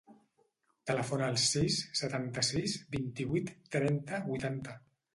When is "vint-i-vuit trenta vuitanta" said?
2.99-4.81